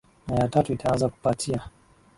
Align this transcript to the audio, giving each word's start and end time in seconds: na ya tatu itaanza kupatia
na 0.27 0.35
ya 0.35 0.47
tatu 0.47 0.73
itaanza 0.73 1.09
kupatia 1.09 1.61